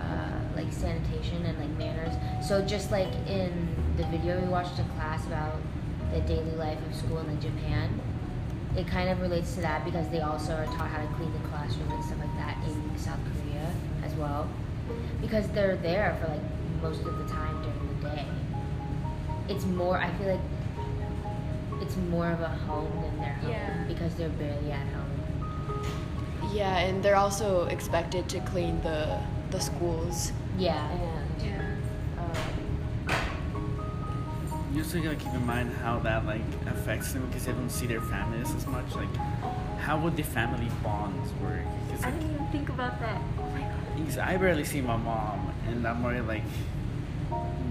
uh, 0.00 0.40
like 0.56 0.72
sanitation 0.72 1.44
and 1.44 1.58
like 1.58 1.70
manners. 1.78 2.14
So 2.46 2.62
just 2.62 2.90
like 2.90 3.12
in 3.28 3.68
the 3.96 4.04
video 4.04 4.40
we 4.40 4.48
watched 4.48 4.78
in 4.78 4.84
class 4.90 5.26
about 5.26 5.54
the 6.12 6.20
daily 6.20 6.52
life 6.52 6.78
of 6.88 6.94
school 6.94 7.18
in 7.18 7.26
like 7.28 7.40
Japan, 7.40 8.00
it 8.76 8.86
kind 8.86 9.08
of 9.08 9.20
relates 9.20 9.54
to 9.54 9.60
that 9.62 9.84
because 9.84 10.08
they 10.10 10.20
also 10.20 10.52
are 10.54 10.66
taught 10.66 10.88
how 10.88 11.00
to 11.00 11.08
clean 11.14 11.32
the 11.32 11.48
classroom 11.48 11.90
and 11.92 12.04
stuff 12.04 12.18
like 12.18 12.36
that 12.36 12.56
in 12.66 12.98
South 12.98 13.18
Korea 13.24 13.72
as 14.04 14.14
well. 14.14 14.48
Because 15.20 15.48
they're 15.48 15.76
there 15.76 16.16
for 16.20 16.28
like 16.30 16.42
most 16.82 17.00
of 17.06 17.16
the 17.18 17.24
time 17.32 17.62
during 17.62 18.00
the 18.02 18.08
day. 18.16 18.24
It's 19.48 19.64
more 19.64 19.98
I 19.98 20.10
feel 20.14 20.28
like 20.28 21.82
it's 21.82 21.96
more 21.96 22.30
of 22.30 22.40
a 22.40 22.48
home 22.48 22.90
than 23.02 23.18
their 23.18 23.32
home 23.34 23.50
Yeah. 23.50 23.84
because 23.88 24.14
they're 24.14 24.28
barely 24.30 24.72
at 24.72 24.86
home. 24.88 26.52
yeah 26.54 26.78
and 26.78 27.02
they're 27.02 27.16
also 27.16 27.66
expected 27.66 28.28
to 28.28 28.40
clean 28.40 28.80
the 28.82 29.18
the 29.50 29.60
schools 29.60 30.32
Yeah. 30.58 30.90
and 30.90 31.15
you 34.76 34.82
also 34.82 35.00
gotta 35.00 35.16
keep 35.16 35.32
in 35.32 35.46
mind 35.46 35.72
how 35.82 35.98
that 36.00 36.26
like 36.26 36.42
affects 36.66 37.12
them 37.14 37.24
because 37.26 37.46
they 37.46 37.52
don't 37.52 37.70
see 37.70 37.86
their 37.86 38.00
families 38.02 38.54
as 38.54 38.66
much. 38.66 38.94
Like 38.94 39.14
how 39.78 39.98
would 39.98 40.16
the 40.16 40.22
family 40.22 40.68
bonds 40.82 41.32
work? 41.42 41.60
'Cause, 41.88 42.04
I 42.04 42.10
like, 42.10 42.20
didn't 42.20 42.34
even 42.34 42.46
think 42.48 42.68
about 42.68 43.00
that. 43.00 43.20
Oh 43.38 43.50
my 43.50 43.60
god. 43.60 43.70
because 43.96 44.18
I 44.18 44.36
barely 44.36 44.64
see 44.64 44.82
my 44.82 44.96
mom, 44.96 45.50
and 45.68 45.86
I'm 45.86 46.04
already 46.04 46.20
like 46.20 46.42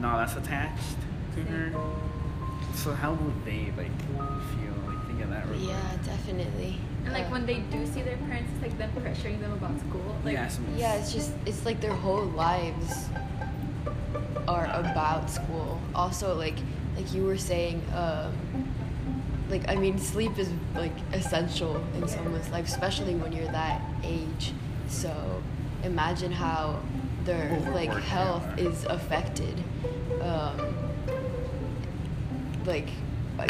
not 0.02 0.20
as 0.28 0.36
attached 0.36 0.98
to 1.36 1.42
her. 1.44 1.72
So 2.74 2.94
how 2.94 3.14
would 3.14 3.46
they 3.46 3.72
like 3.78 3.96
feel? 4.52 4.74
Like 4.88 5.06
think 5.08 5.22
of 5.22 5.30
that. 5.30 5.46
real 5.48 5.60
quick. 5.60 5.70
Yeah, 5.70 5.98
definitely. 6.06 6.78
And 7.06 7.14
like 7.14 7.30
when 7.32 7.46
they 7.46 7.60
do 7.60 7.86
see 7.86 8.02
their 8.02 8.18
parents, 8.18 8.50
it's 8.54 8.64
like 8.64 8.78
them 8.80 8.90
pressuring 8.98 9.40
them 9.42 9.54
about 9.54 9.80
school. 9.80 10.16
Like, 10.24 10.34
yeah, 10.34 10.48
some- 10.48 10.66
Yeah, 10.76 10.96
it's 10.96 11.14
just 11.14 11.34
it's 11.46 11.66
like 11.66 11.80
their 11.82 11.94
whole 11.94 12.26
lives 12.26 13.10
are 14.48 14.66
about 14.74 15.30
school. 15.30 15.80
Also, 15.94 16.36
like 16.36 16.58
like 16.96 17.14
you 17.14 17.24
were 17.24 17.38
saying, 17.38 17.82
um, 17.94 18.34
like 19.50 19.68
I 19.70 19.75
mean, 19.75 20.00
sleep 20.00 20.38
is 20.38 20.50
like 20.75 20.94
essential 21.14 21.84
in 21.96 22.08
someone's 22.08 22.50
life, 22.50 22.68
especially 22.68 23.16
when 23.16 23.32
you're 23.32 23.52
that 23.52 23.82
age. 24.04 24.54
So 24.88 25.42
imagine 25.84 26.32
how 26.32 26.80
their 27.25 27.60
like 27.74 27.92
health 27.92 28.46
is 28.58 28.86
affected. 28.86 29.56
Um, 30.22 30.75
like 32.66 32.88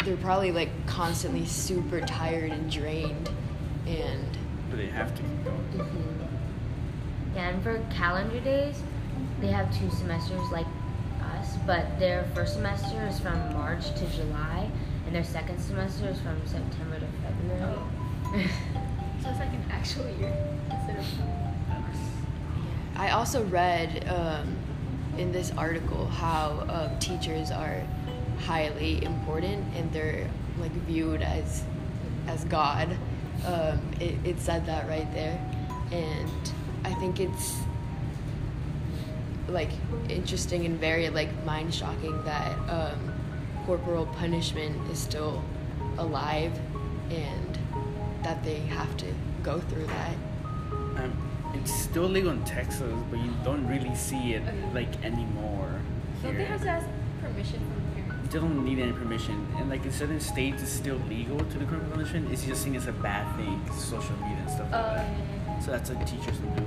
they're 0.04 0.16
probably 0.16 0.52
like 0.52 0.70
constantly 0.86 1.46
super 1.46 2.00
tired 2.00 2.50
and 2.52 2.70
drained, 2.70 3.30
and 3.86 4.38
but 4.68 4.76
they 4.76 4.86
have 4.86 5.14
to 5.14 5.22
keep 5.22 5.44
going. 5.44 6.28
Yeah, 7.34 7.50
and 7.50 7.62
for 7.62 7.78
calendar 7.90 8.40
days, 8.40 8.82
they 9.40 9.48
have 9.48 9.72
two 9.78 9.90
semesters 9.90 10.50
like 10.50 10.66
us, 10.66 10.75
but 11.66 11.98
their 11.98 12.24
first 12.34 12.54
semester 12.54 13.06
is 13.06 13.20
from 13.20 13.52
March 13.52 13.94
to 13.94 14.06
July, 14.10 14.70
and 15.06 15.14
their 15.14 15.24
second 15.24 15.58
semester 15.60 16.08
is 16.08 16.20
from 16.20 16.40
September 16.46 16.98
to 16.98 17.06
February. 17.22 17.78
so 19.22 19.30
it's 19.30 19.38
like 19.38 19.48
an 19.48 19.64
actual 19.70 20.08
year 20.18 20.36
instead 20.70 20.98
of. 20.98 21.04
I 22.96 23.10
also 23.10 23.44
read 23.44 24.08
um, 24.08 24.56
in 25.18 25.30
this 25.30 25.52
article 25.52 26.06
how 26.06 26.64
um, 26.68 26.98
teachers 26.98 27.50
are 27.50 27.82
highly 28.40 29.02
important 29.04 29.64
and 29.74 29.92
they're 29.92 30.28
like 30.58 30.72
viewed 30.86 31.22
as 31.22 31.62
as 32.26 32.44
God. 32.44 32.88
Um, 33.46 33.80
it, 34.00 34.14
it 34.24 34.40
said 34.40 34.66
that 34.66 34.88
right 34.88 35.10
there, 35.12 35.38
and 35.92 36.52
I 36.84 36.94
think 36.94 37.20
it's 37.20 37.56
like 39.48 39.70
interesting 40.08 40.66
and 40.66 40.78
very 40.80 41.08
like 41.08 41.30
mind 41.44 41.72
shocking 41.74 42.20
that 42.24 42.52
um, 42.68 43.12
corporal 43.66 44.06
punishment 44.06 44.76
is 44.90 44.98
still 44.98 45.42
alive 45.98 46.52
and 47.10 47.58
that 48.22 48.42
they 48.44 48.58
have 48.60 48.96
to 48.96 49.06
go 49.42 49.60
through 49.60 49.86
that. 49.86 50.14
Um, 50.96 51.12
it's 51.54 51.72
still 51.72 52.04
legal 52.08 52.32
in 52.32 52.44
Texas, 52.44 52.92
but 53.10 53.20
you 53.20 53.32
don't 53.44 53.66
really 53.68 53.94
see 53.94 54.34
it 54.34 54.42
Okay. 54.42 54.72
like 54.74 55.04
anymore. 55.04 55.80
Don't 56.22 56.34
they 56.34 56.40
here. 56.40 56.48
have 56.48 56.62
to 56.62 56.68
ask 56.68 56.86
permission 57.22 57.60
from 57.60 58.02
parents? 58.04 58.32
They 58.32 58.40
don't 58.40 58.64
need 58.64 58.78
any 58.80 58.92
permission, 58.92 59.46
and 59.58 59.70
like 59.70 59.84
in 59.84 59.92
certain 59.92 60.20
states, 60.20 60.62
it's 60.62 60.72
still 60.72 61.00
legal 61.08 61.38
to 61.38 61.58
the 61.58 61.64
corporal 61.64 61.90
punishment. 61.92 62.32
It's 62.32 62.44
just 62.44 62.62
seen 62.64 62.74
as 62.74 62.88
a 62.88 62.92
bad 62.92 63.36
thing, 63.36 63.60
social 63.72 64.16
media 64.16 64.38
and 64.38 64.50
stuff 64.50 64.70
like 64.72 64.80
Uh, 64.84 64.94
that. 64.94 65.62
So 65.64 65.70
that's 65.70 65.90
what 65.90 66.06
teachers 66.06 66.36
don't 66.38 66.56
do 66.56 66.64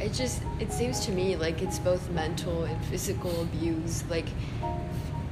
it. 0.00 0.12
Just 0.12 0.42
it 0.60 0.72
seems 0.72 1.00
to 1.06 1.12
me 1.12 1.36
like 1.36 1.62
it's 1.62 1.78
both 1.78 2.08
mental 2.10 2.64
and 2.64 2.84
physical 2.86 3.42
abuse. 3.42 4.04
Like 4.08 4.26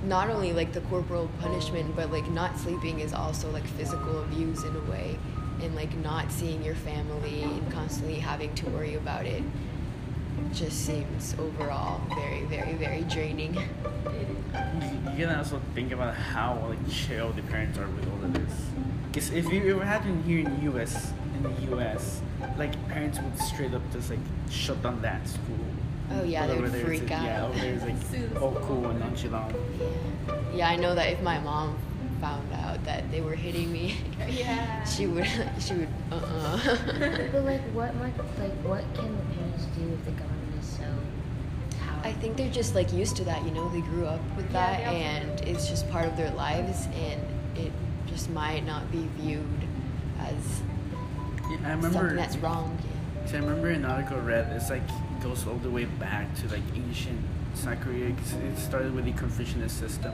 not 0.05 0.31
only 0.31 0.53
like 0.53 0.73
the 0.73 0.81
corporal 0.83 1.29
punishment, 1.41 1.95
but 1.95 2.11
like 2.11 2.29
not 2.31 2.59
sleeping 2.59 3.01
is 3.01 3.13
also 3.13 3.51
like 3.51 3.67
physical 3.67 4.23
abuse 4.23 4.65
in 4.65 4.75
a 4.75 4.91
way. 4.91 5.19
And 5.63 5.75
like 5.77 5.97
not 5.99 6.33
seeing 6.33 6.63
your 6.65 6.75
family 6.75 7.43
and 7.43 7.73
constantly 7.73 8.17
having 8.17 8.53
to 8.57 8.67
worry 8.71 8.95
about 8.95 9.27
it 9.27 9.43
just 10.53 10.85
seems 10.85 11.35
overall 11.39 12.01
very, 12.15 12.45
very, 12.45 12.75
very 12.75 13.03
draining. 13.03 13.55
You, 13.55 15.27
can 15.27 15.37
also 15.37 15.61
think 15.75 15.93
about 15.93 16.15
how 16.15 16.67
like 16.69 16.91
chill 16.91 17.31
the 17.33 17.43
parents 17.43 17.79
are 17.79 17.87
with 17.89 18.07
all 18.07 18.25
of 18.25 18.35
this. 18.35 18.67
Because 19.11 19.31
if 19.31 19.51
you 19.53 19.75
ever 19.75 19.85
happened 19.85 20.25
here 20.25 20.41
in 20.41 20.57
the 20.57 20.63
U.S., 20.73 21.13
in 21.45 21.55
the 21.57 21.71
U.S., 21.77 22.21
like 22.59 22.73
parents 22.89 23.19
would 23.21 23.39
straight 23.39 23.75
up 23.75 23.83
just 23.93 24.11
like 24.11 24.19
shut 24.51 24.83
down 24.83 25.01
that 25.03 25.27
school. 25.27 25.57
Oh 26.13 26.23
yeah, 26.25 26.47
they 26.47 26.53
over 26.55 26.63
would 26.63 26.73
there, 26.73 26.81
it's 26.81 26.89
freak 26.89 27.03
like- 27.11 27.13
out. 27.13 27.25
Yeah, 27.25 27.47
over 27.47 27.59
there 27.59 27.75
it's 27.75 27.85
like 27.85 28.43
all 28.43 28.53
school. 28.55 28.67
cool 28.67 28.87
and 28.91 29.01
nonchalant. 29.01 29.55
Yeah. 29.81 30.37
Yeah, 30.55 30.69
I 30.69 30.77
know 30.77 30.95
that 30.95 31.09
if 31.13 31.23
my 31.23 31.39
mom 31.39 31.77
found 32.21 32.53
out 32.53 32.85
that 32.85 33.11
they 33.11 33.21
were 33.21 33.35
hitting 33.35 33.73
me, 33.73 33.97
Yeah. 34.29 34.85
she 34.85 35.07
would 35.07 35.27
she 35.59 35.75
would 35.75 35.89
uh 36.11 36.17
uh 36.17 36.59
but 37.33 37.45
like, 37.45 37.63
what 37.73 37.95
like, 37.97 38.15
what 38.63 38.85
can 38.95 39.17
the 39.17 39.23
parents 39.35 39.65
do 39.77 39.89
if 39.93 40.05
the 40.05 40.11
government 40.13 40.61
is 40.61 40.67
so? 40.69 40.85
I 42.05 42.13
think 42.15 42.37
they're 42.37 42.51
just 42.51 42.75
like 42.75 42.93
used 42.93 43.17
to 43.17 43.25
that, 43.25 43.45
you 43.45 43.53
know. 43.53 43.69
They 43.71 43.81
grew 43.81 44.07
up 44.07 44.21
with 44.37 44.51
that, 44.53 44.79
they 44.81 44.85
also- 44.87 44.97
and 44.99 45.41
it's 45.43 45.69
just 45.69 45.89
part 45.91 46.07
of 46.07 46.17
their 46.17 46.31
lives, 46.33 46.87
and 46.95 47.21
it 47.57 47.73
just 48.07 48.29
might 48.31 48.67
not 48.67 48.91
be 48.93 49.09
viewed 49.19 49.47
as 50.21 50.61
Yeah, 51.53 51.69
I 51.69 51.71
remember. 51.73 51.93
something 51.93 52.17
that's 52.17 52.37
wrong. 52.39 52.79
So 53.27 53.37
I 53.37 53.41
remember 53.41 53.69
an 53.69 53.85
article 53.85 54.17
I 54.17 54.21
read. 54.21 54.53
It's 54.57 54.71
like 54.71 54.83
goes 55.23 55.47
all 55.47 55.55
the 55.55 55.71
way 55.71 55.85
back 55.85 56.35
to 56.37 56.49
like 56.49 56.63
ancient 56.75 57.21
South 57.55 57.81
Korea. 57.81 58.11
'cause 58.13 58.33
it 58.33 58.59
started 58.59 58.95
with 58.95 59.05
the 59.05 59.13
Confucianist 59.13 59.79
system 59.79 60.13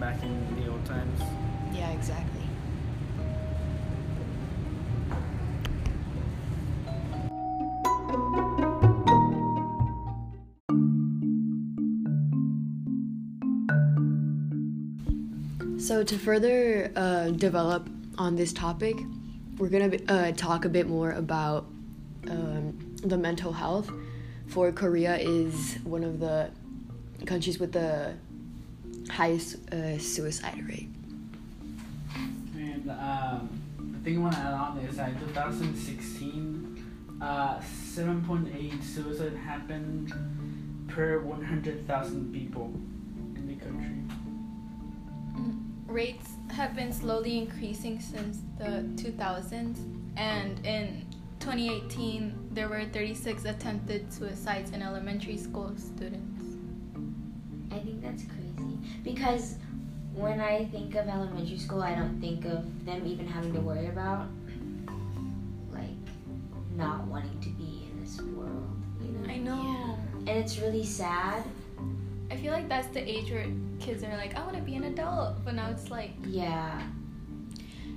back 0.00 0.22
in 0.22 0.56
the 0.60 0.68
old 0.70 0.84
times. 0.84 1.20
Yeah, 1.72 1.80
yeah 1.80 1.90
exactly. 1.90 2.42
So 15.78 16.02
to 16.02 16.18
further 16.18 16.90
uh, 16.96 17.30
develop 17.30 17.88
on 18.18 18.36
this 18.36 18.52
topic, 18.52 18.96
we're 19.58 19.68
gonna 19.68 19.98
uh, 20.08 20.32
talk 20.32 20.64
a 20.64 20.68
bit 20.68 20.88
more 20.88 21.12
about 21.12 21.66
um, 22.30 22.78
the 23.02 23.18
mental 23.18 23.52
health. 23.52 23.90
For 24.46 24.72
Korea 24.72 25.16
is 25.16 25.76
one 25.84 26.04
of 26.04 26.20
the 26.20 26.50
countries 27.26 27.58
with 27.58 27.72
the 27.72 28.14
highest 29.10 29.56
uh, 29.72 29.98
suicide 29.98 30.66
rate. 30.66 30.88
And 32.54 32.90
um, 32.90 33.60
the 33.78 33.98
thing 34.04 34.18
I 34.18 34.20
want 34.20 34.34
to 34.34 34.40
add 34.40 34.54
on 34.54 34.78
is 34.78 34.96
that 34.96 35.10
in 35.10 35.18
2016, 35.18 37.18
uh, 37.20 37.58
7.8 37.58 38.82
suicide 38.82 39.36
happened 39.36 40.12
per 40.88 41.20
100,000 41.20 42.32
people 42.32 42.72
in 43.34 43.48
the 43.48 43.64
country. 43.64 43.96
Rates 45.86 46.37
have 46.50 46.74
been 46.74 46.92
slowly 46.92 47.38
increasing 47.38 48.00
since 48.00 48.38
the 48.58 48.84
2000s, 48.96 49.78
and 50.16 50.66
in 50.66 51.06
2018, 51.40 52.48
there 52.52 52.68
were 52.68 52.84
36 52.84 53.44
attempted 53.44 54.12
suicides 54.12 54.72
in 54.72 54.82
elementary 54.82 55.36
school 55.36 55.72
students. 55.76 56.44
I 57.70 57.78
think 57.78 58.02
that's 58.02 58.24
crazy 58.24 58.78
because 59.04 59.56
when 60.14 60.40
I 60.40 60.64
think 60.66 60.94
of 60.96 61.06
elementary 61.06 61.58
school, 61.58 61.82
I 61.82 61.94
don't 61.94 62.20
think 62.20 62.44
of 62.44 62.84
them 62.84 63.06
even 63.06 63.26
having 63.26 63.52
to 63.54 63.60
worry 63.60 63.86
about 63.86 64.26
like 65.70 65.90
not 66.74 67.06
wanting 67.06 67.40
to 67.40 67.50
be 67.50 67.88
in 67.90 68.00
this 68.00 68.20
world, 68.20 68.82
you 69.00 69.12
know. 69.12 69.32
I 69.32 69.36
know. 69.36 69.98
And 70.20 70.28
it's 70.30 70.58
really 70.58 70.84
sad. 70.84 71.44
I 72.30 72.36
feel 72.36 72.52
like 72.52 72.68
that's 72.68 72.88
the 72.88 73.00
age 73.08 73.30
where 73.30 73.46
kids 73.80 74.02
are 74.04 74.16
like, 74.16 74.36
I 74.36 74.40
want 74.44 74.56
to 74.56 74.62
be 74.62 74.74
an 74.76 74.84
adult, 74.84 75.44
but 75.44 75.54
now 75.54 75.70
it's 75.70 75.90
like, 75.90 76.10
Yeah. 76.26 76.82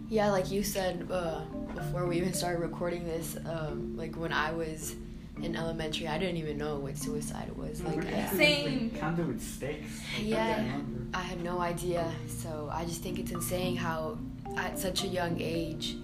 Yeah, 0.10 0.30
like 0.30 0.52
you 0.52 0.62
said 0.62 1.08
uh, 1.10 1.40
before 1.74 2.06
we 2.06 2.18
even 2.18 2.34
started 2.34 2.60
recording 2.60 3.06
this, 3.06 3.38
um, 3.46 3.96
like 3.96 4.16
when 4.18 4.34
I 4.34 4.52
was 4.52 4.96
in 5.42 5.56
elementary, 5.56 6.08
I 6.08 6.18
didn't 6.18 6.36
even 6.38 6.58
know 6.58 6.78
what 6.80 6.98
suicide 6.98 7.50
was. 7.56 7.82
Like, 7.82 8.06
I, 8.06 8.28
Same. 8.28 8.92
Counted 8.92 9.28
with 9.28 9.42
sticks. 9.42 10.02
Like, 10.18 10.28
Yeah. 10.28 10.80
I 11.14 11.22
had 11.22 11.42
no 11.42 11.60
idea. 11.60 12.12
So 12.28 12.70
I 12.72 12.84
just 12.84 13.02
think 13.02 13.20
it's 13.20 13.32
insane 13.32 13.78
how, 13.78 14.18
at 14.58 14.78
such 14.78 15.04
a 15.06 15.08
young 15.08 15.40
age, 15.40 15.96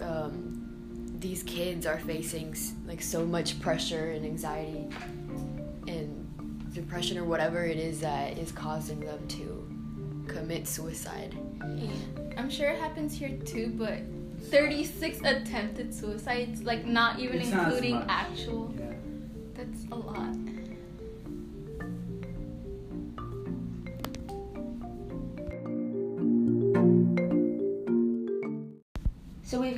um, 0.00 0.58
these 1.18 1.42
kids 1.42 1.86
are 1.86 1.98
facing 2.00 2.56
like 2.86 3.00
so 3.02 3.24
much 3.24 3.60
pressure 3.60 4.10
and 4.10 4.24
anxiety 4.24 4.88
and 5.86 6.21
depression 6.72 7.18
or 7.18 7.24
whatever 7.24 7.64
it 7.64 7.78
is 7.78 8.00
that 8.00 8.38
is 8.38 8.52
causing 8.52 9.00
them 9.00 9.26
to 9.28 9.68
commit 10.26 10.66
suicide. 10.66 11.36
Yeah. 11.76 11.90
I'm 12.36 12.50
sure 12.50 12.70
it 12.70 12.78
happens 12.78 13.14
here 13.14 13.36
too, 13.44 13.72
but 13.76 13.98
36 14.50 15.18
attempted 15.24 15.94
suicides, 15.94 16.62
like 16.62 16.84
not 16.84 17.18
even 17.18 17.40
It's 17.40 17.50
including 17.50 17.96
much. 17.96 18.06
actual. 18.08 18.71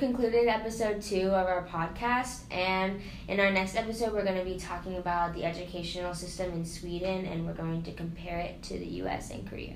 Concluded 0.05 0.49
episode 0.49 1.01
two 1.01 1.29
of 1.29 1.47
our 1.47 1.67
podcast, 1.67 2.43
and 2.51 3.01
in 3.27 3.41
our 3.41 3.51
next 3.51 3.75
episode, 3.75 4.13
we're 4.13 4.23
going 4.23 4.37
to 4.37 4.45
be 4.45 4.59
talking 4.59 4.97
about 4.97 5.33
the 5.33 5.43
educational 5.43 6.13
system 6.13 6.53
in 6.53 6.63
Sweden, 6.63 7.25
and 7.25 7.47
we're 7.47 7.55
going 7.55 7.83
to 7.83 7.91
compare 7.93 8.39
it 8.39 8.63
to 8.63 8.79
the 8.79 8.85
U.S. 8.85 9.31
and 9.31 9.49
Korea. 9.49 9.73